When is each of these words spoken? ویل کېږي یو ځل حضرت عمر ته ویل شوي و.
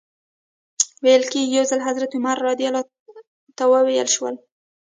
ویل 1.03 1.23
کېږي 1.31 1.53
یو 1.57 1.65
ځل 1.71 1.79
حضرت 1.87 2.11
عمر 2.17 2.37
ته 3.57 3.63
ویل 3.69 4.07
شوي 4.15 4.33
و. 4.37 4.41